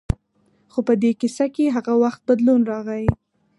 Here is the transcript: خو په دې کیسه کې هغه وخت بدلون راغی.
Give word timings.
خو 0.71 0.79
په 0.87 0.93
دې 1.01 1.11
کیسه 1.21 1.45
کې 1.55 1.65
هغه 1.75 1.93
وخت 2.03 2.21
بدلون 2.29 2.61
راغی. 2.71 3.05